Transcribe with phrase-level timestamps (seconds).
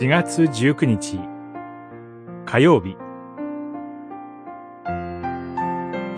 [0.00, 1.20] 4月19日
[2.46, 2.96] 火曜日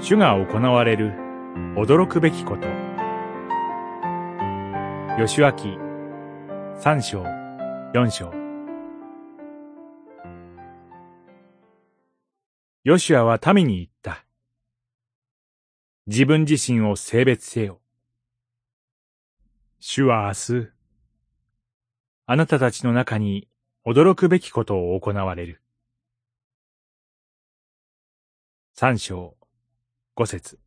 [0.00, 1.12] 主が行われる
[1.76, 2.66] 驚くべきこと
[5.18, 5.76] 吉脇
[6.74, 7.22] 三章
[7.92, 8.32] 四章
[12.82, 14.24] ヨシュアは民に言った。
[16.06, 17.80] 自分自身を性別せよ。
[19.80, 20.68] 主は明日、
[22.26, 23.48] あなたたちの中に
[23.88, 25.62] 驚くべきことを行われる。
[28.74, 29.36] 三章、
[30.16, 30.58] 五節。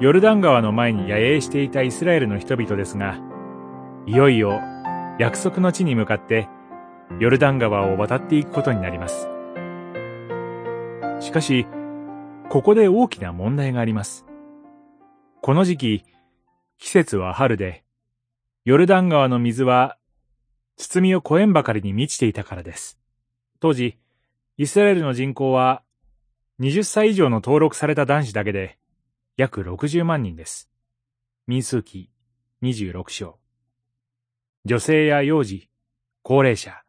[0.00, 3.18] ヨルダン川の前に野営していたイスラエルの人々ですが、
[4.06, 4.62] いよいよ
[5.18, 6.48] 約束の地に向かって
[7.20, 9.28] ヨルダン川を渡っていくことになります。
[11.20, 11.66] しかし、
[12.48, 14.24] ここで大きな問題があります。
[15.42, 16.04] この時期、
[16.78, 17.83] 季節は春で、
[18.64, 19.98] ヨルダン川の水は
[20.76, 22.98] 包みを越えんばかりに満ちていたからです。
[23.60, 23.98] 当時、
[24.56, 25.82] イスラエルの人口は
[26.60, 28.78] 20歳以上の登録された男子だけで
[29.36, 30.70] 約60万人です。
[31.46, 32.08] 民数記
[32.62, 33.38] 26章。
[34.64, 35.68] 女性や幼児、
[36.22, 36.84] 高齢者、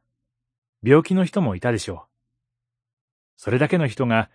[0.81, 1.99] 病気の人もいたでしょう。
[3.35, 4.29] それだけの人が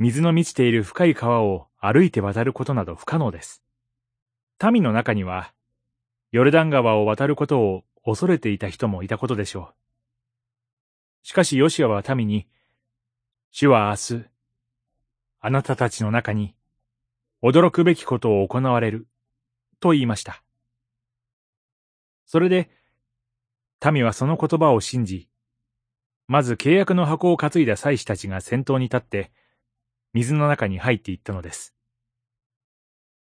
[0.00, 3.62] 水の満ちている深い川を歩いて渡ることなど不可能です。
[4.72, 5.52] 民の中には、
[6.32, 9.74] ヨルダン川を渡ることを恐れていた人もいたことでしょう。
[11.22, 12.48] しかしヨシアは民に、
[13.50, 14.24] 主は明日、
[15.40, 16.54] あなたたちの中に
[17.42, 19.08] 驚くべきことを行われる、
[19.80, 20.42] と言いました。
[22.26, 22.70] それで、
[23.92, 25.28] 民はその言葉を信じ、
[26.28, 29.32] まず契約の箱を担いだ祭司たちが先頭に立って、
[30.12, 31.74] 水の中に入っていったのです。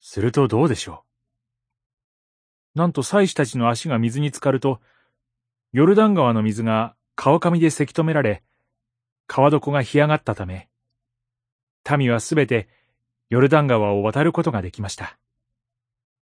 [0.01, 1.08] するとどうでしょう？
[2.75, 4.81] なんと祭司たちの足が水に浸かると、
[5.73, 8.43] ヨルダン川の水が川上でせき止められ、
[9.27, 10.69] 川床が干上がったため、
[11.97, 12.69] 民はすべて
[13.31, 15.19] ヨルダン川を渡ることができました。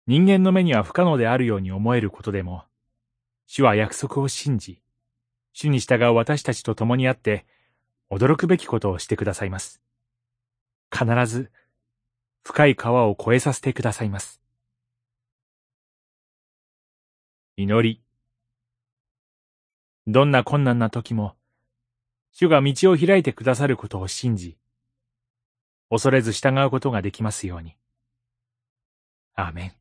[0.07, 2.63] 人間の目には不可能であるように思えることでも、
[3.47, 4.81] 主は約束を信じ、
[5.53, 7.45] 主に従う私たちと共にあって、
[8.11, 9.81] 驚くべきことをしてくださいます。
[10.91, 11.51] 必ず、
[12.43, 14.41] 深い川を越えさせてくださいます。
[17.61, 18.01] 祈り。
[20.07, 21.35] どんな困難な時も、
[22.31, 24.57] 主が道を開いてくださることを信じ、
[25.89, 27.75] 恐れず従うことができますように。
[29.35, 29.73] アーメン。